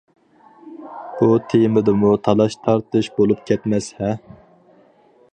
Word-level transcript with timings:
بۇ 1.17 1.27
تېمىدىمۇ 1.51 2.13
تالاش-تارتىش 2.27 3.09
بولۇپ 3.19 3.43
كەتمەس 3.51 3.91
ھە؟! 3.99 4.09